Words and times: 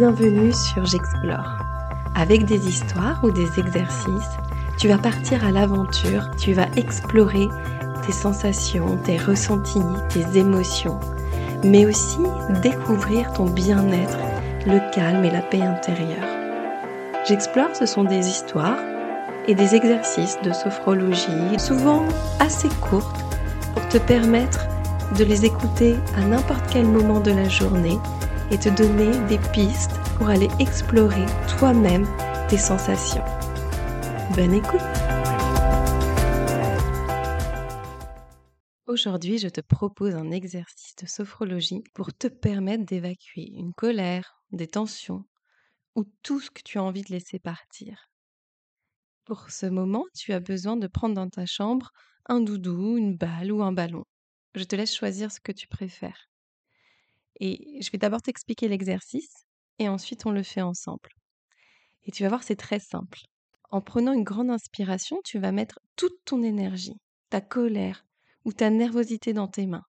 bienvenue 0.00 0.50
sur 0.54 0.86
J'explore. 0.86 1.58
Avec 2.14 2.46
des 2.46 2.66
histoires 2.66 3.22
ou 3.22 3.30
des 3.30 3.60
exercices, 3.60 4.38
tu 4.78 4.88
vas 4.88 4.96
partir 4.96 5.44
à 5.44 5.50
l'aventure, 5.50 6.30
tu 6.38 6.54
vas 6.54 6.68
explorer 6.74 7.50
tes 8.06 8.12
sensations, 8.12 8.96
tes 9.04 9.18
ressentis, 9.18 9.82
tes 10.08 10.38
émotions, 10.38 10.98
mais 11.64 11.84
aussi 11.84 12.20
découvrir 12.62 13.30
ton 13.34 13.44
bien-être, 13.44 14.16
le 14.66 14.80
calme 14.90 15.22
et 15.22 15.30
la 15.30 15.42
paix 15.42 15.60
intérieure. 15.60 16.24
J'explore, 17.28 17.76
ce 17.76 17.84
sont 17.84 18.04
des 18.04 18.26
histoires 18.26 18.78
et 19.48 19.54
des 19.54 19.74
exercices 19.74 20.38
de 20.42 20.54
sophrologie, 20.54 21.58
souvent 21.58 22.06
assez 22.38 22.70
courtes, 22.80 23.22
pour 23.74 23.86
te 23.88 23.98
permettre 23.98 24.66
de 25.18 25.24
les 25.24 25.44
écouter 25.44 25.96
à 26.16 26.22
n'importe 26.22 26.64
quel 26.70 26.86
moment 26.86 27.20
de 27.20 27.32
la 27.32 27.50
journée 27.50 27.98
et 28.50 28.58
te 28.58 28.68
donner 28.68 29.10
des 29.28 29.38
pistes 29.52 29.92
pour 30.16 30.28
aller 30.28 30.48
explorer 30.58 31.26
toi-même 31.58 32.06
tes 32.48 32.58
sensations. 32.58 33.24
Bonne 34.34 34.54
écoute 34.54 34.80
Aujourd'hui, 38.86 39.38
je 39.38 39.48
te 39.48 39.60
propose 39.60 40.16
un 40.16 40.32
exercice 40.32 40.96
de 40.96 41.06
sophrologie 41.06 41.84
pour 41.94 42.12
te 42.12 42.26
permettre 42.26 42.84
d'évacuer 42.84 43.48
une 43.54 43.72
colère, 43.72 44.42
des 44.50 44.66
tensions 44.66 45.24
ou 45.94 46.04
tout 46.22 46.40
ce 46.40 46.50
que 46.50 46.62
tu 46.64 46.78
as 46.78 46.82
envie 46.82 47.02
de 47.02 47.12
laisser 47.12 47.38
partir. 47.38 48.10
Pour 49.24 49.50
ce 49.50 49.66
moment, 49.66 50.06
tu 50.12 50.32
as 50.32 50.40
besoin 50.40 50.76
de 50.76 50.88
prendre 50.88 51.14
dans 51.14 51.30
ta 51.30 51.46
chambre 51.46 51.92
un 52.26 52.40
doudou, 52.40 52.96
une 52.96 53.16
balle 53.16 53.52
ou 53.52 53.62
un 53.62 53.70
ballon. 53.70 54.04
Je 54.56 54.64
te 54.64 54.74
laisse 54.74 54.94
choisir 54.94 55.30
ce 55.30 55.38
que 55.38 55.52
tu 55.52 55.68
préfères. 55.68 56.28
Et 57.40 57.80
je 57.82 57.90
vais 57.90 57.98
d'abord 57.98 58.22
t'expliquer 58.22 58.68
l'exercice 58.68 59.46
et 59.78 59.88
ensuite 59.88 60.26
on 60.26 60.30
le 60.30 60.42
fait 60.42 60.60
ensemble. 60.60 61.08
Et 62.04 62.12
tu 62.12 62.22
vas 62.22 62.28
voir, 62.28 62.42
c'est 62.42 62.56
très 62.56 62.80
simple. 62.80 63.20
En 63.70 63.80
prenant 63.80 64.12
une 64.12 64.24
grande 64.24 64.50
inspiration, 64.50 65.20
tu 65.24 65.38
vas 65.38 65.52
mettre 65.52 65.78
toute 65.96 66.24
ton 66.24 66.42
énergie, 66.42 67.00
ta 67.30 67.40
colère 67.40 68.04
ou 68.44 68.52
ta 68.52 68.68
nervosité 68.70 69.32
dans 69.32 69.48
tes 69.48 69.66
mains. 69.66 69.84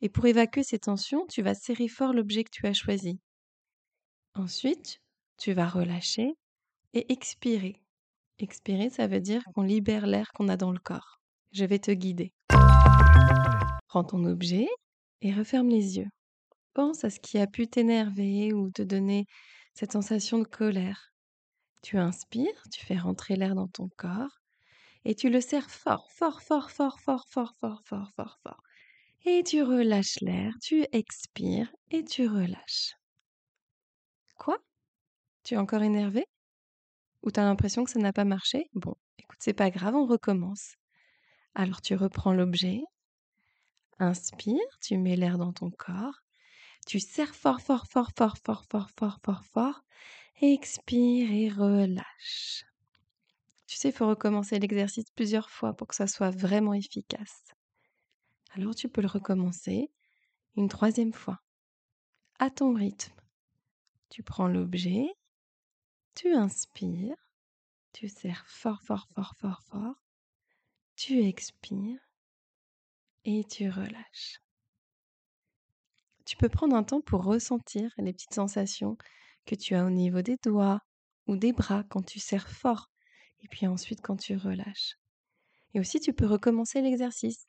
Et 0.00 0.08
pour 0.08 0.26
évacuer 0.26 0.62
ces 0.62 0.78
tensions, 0.78 1.26
tu 1.28 1.42
vas 1.42 1.54
serrer 1.54 1.88
fort 1.88 2.12
l'objet 2.12 2.44
que 2.44 2.50
tu 2.50 2.66
as 2.66 2.74
choisi. 2.74 3.20
Ensuite, 4.34 5.00
tu 5.38 5.52
vas 5.52 5.68
relâcher 5.68 6.34
et 6.92 7.10
expirer. 7.12 7.80
Expirer, 8.38 8.90
ça 8.90 9.06
veut 9.06 9.20
dire 9.20 9.42
qu'on 9.54 9.62
libère 9.62 10.06
l'air 10.06 10.30
qu'on 10.34 10.48
a 10.48 10.56
dans 10.56 10.72
le 10.72 10.78
corps. 10.78 11.20
Je 11.52 11.64
vais 11.64 11.78
te 11.78 11.90
guider. 11.90 12.32
Prends 13.88 14.04
ton 14.04 14.24
objet 14.24 14.68
et 15.22 15.32
referme 15.32 15.68
les 15.68 15.98
yeux. 15.98 16.08
Pense 16.74 17.04
à 17.04 17.10
ce 17.10 17.20
qui 17.20 17.38
a 17.38 17.46
pu 17.46 17.68
t'énerver 17.68 18.52
ou 18.52 18.70
te 18.70 18.82
donner 18.82 19.26
cette 19.74 19.92
sensation 19.92 20.38
de 20.38 20.44
colère. 20.44 21.12
Tu 21.82 21.98
inspires, 21.98 22.62
tu 22.72 22.84
fais 22.84 22.96
rentrer 22.98 23.36
l'air 23.36 23.54
dans 23.54 23.68
ton 23.68 23.88
corps 23.96 24.40
et 25.04 25.14
tu 25.14 25.30
le 25.30 25.40
serres 25.40 25.70
fort, 25.70 26.10
fort, 26.12 26.42
fort, 26.42 26.70
fort, 26.70 27.00
fort, 27.00 27.24
fort, 27.28 27.54
fort, 27.60 27.82
fort, 27.86 28.10
fort, 28.16 28.38
fort. 28.42 28.62
Et 29.26 29.42
tu 29.44 29.62
relâches 29.62 30.20
l'air, 30.20 30.54
tu 30.62 30.86
expires 30.92 31.72
et 31.90 32.04
tu 32.04 32.28
relâches. 32.28 32.94
Quoi? 34.38 34.58
Tu 35.44 35.54
es 35.54 35.58
encore 35.58 35.82
énervé? 35.82 36.26
Ou 37.22 37.30
tu 37.32 37.40
as 37.40 37.44
l'impression 37.44 37.84
que 37.84 37.90
ça 37.90 37.98
n'a 38.00 38.12
pas 38.12 38.24
marché? 38.24 38.66
Bon, 38.74 38.94
écoute, 39.18 39.38
c'est 39.40 39.54
pas 39.54 39.70
grave, 39.70 39.94
on 39.96 40.06
recommence. 40.06 40.74
Alors 41.54 41.80
tu 41.82 41.96
reprends 41.96 42.32
l'objet, 42.34 42.82
inspire, 43.98 44.78
tu 44.80 44.98
mets 44.98 45.16
l'air 45.16 45.36
dans 45.36 45.52
ton 45.52 45.70
corps 45.70 46.23
tu 46.86 47.00
serres 47.00 47.34
fort, 47.34 47.60
fort, 47.60 47.86
fort, 47.86 48.10
fort, 48.16 48.36
fort, 48.38 48.64
fort, 48.64 48.90
fort, 48.90 49.18
fort, 49.24 49.44
fort. 49.44 49.84
Expire 50.40 51.30
et 51.30 51.48
relâche. 51.48 52.64
Tu 53.66 53.76
sais, 53.76 53.88
il 53.88 53.94
faut 53.94 54.08
recommencer 54.08 54.58
l'exercice 54.58 55.10
plusieurs 55.14 55.48
fois 55.48 55.74
pour 55.74 55.88
que 55.88 55.94
ça 55.94 56.06
soit 56.06 56.30
vraiment 56.30 56.74
efficace. 56.74 57.54
Alors 58.50 58.74
tu 58.74 58.88
peux 58.88 59.00
le 59.00 59.08
recommencer 59.08 59.90
une 60.56 60.68
troisième 60.68 61.12
fois, 61.12 61.40
à 62.38 62.50
ton 62.50 62.74
rythme. 62.74 63.12
Tu 64.10 64.22
prends 64.22 64.46
l'objet, 64.46 65.06
tu 66.14 66.32
inspires, 66.32 67.16
tu 67.92 68.08
serres 68.08 68.46
fort, 68.46 68.82
fort, 68.82 69.08
fort, 69.14 69.34
fort, 69.36 69.62
fort, 69.62 69.96
tu 70.94 71.24
expires 71.24 72.00
et 73.24 73.44
tu 73.44 73.70
relâches. 73.70 74.43
Tu 76.24 76.36
peux 76.36 76.48
prendre 76.48 76.74
un 76.74 76.84
temps 76.84 77.00
pour 77.00 77.24
ressentir 77.24 77.92
les 77.98 78.12
petites 78.12 78.34
sensations 78.34 78.96
que 79.44 79.54
tu 79.54 79.74
as 79.74 79.84
au 79.84 79.90
niveau 79.90 80.22
des 80.22 80.36
doigts 80.42 80.80
ou 81.26 81.36
des 81.36 81.52
bras 81.52 81.84
quand 81.84 82.02
tu 82.02 82.18
serres 82.18 82.48
fort 82.48 82.90
et 83.42 83.48
puis 83.48 83.66
ensuite 83.66 84.00
quand 84.00 84.16
tu 84.16 84.36
relâches. 84.36 84.96
Et 85.74 85.80
aussi 85.80 86.00
tu 86.00 86.12
peux 86.14 86.26
recommencer 86.26 86.80
l'exercice. 86.80 87.46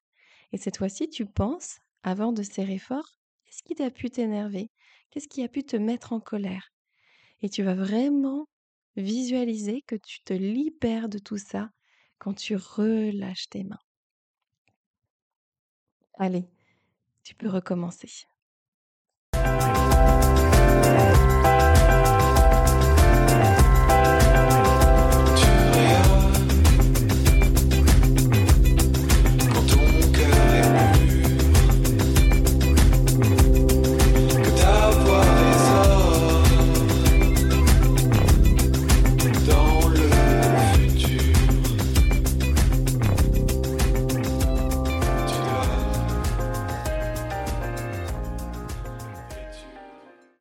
Et 0.52 0.58
cette 0.58 0.78
fois-ci, 0.78 1.10
tu 1.10 1.26
penses, 1.26 1.80
avant 2.04 2.34
de 2.34 2.44
serrer 2.44 2.80
fort, 2.80 3.18
qu'est-ce 3.46 3.64
qui 3.64 3.76
t'a 3.76 3.92
pu 3.92 4.10
t'énerver? 4.10 4.70
Qu'est-ce 5.10 5.28
qui 5.28 5.44
a 5.44 5.48
pu 5.48 5.64
te 5.64 5.78
mettre 5.78 6.14
en 6.14 6.20
colère? 6.20 6.72
Et 7.42 7.50
tu 7.50 7.64
vas 7.64 7.76
vraiment 7.76 8.48
visualiser 8.96 9.82
que 9.84 9.96
tu 9.96 10.22
te 10.24 10.34
libères 10.34 11.10
de 11.10 11.20
tout 11.20 11.38
ça 11.38 11.70
quand 12.18 12.34
tu 12.34 12.56
relâches 12.56 13.50
tes 13.50 13.64
mains. 13.64 13.80
Allez, 16.18 16.46
tu 17.24 17.36
peux 17.36 17.50
recommencer. 17.50 18.26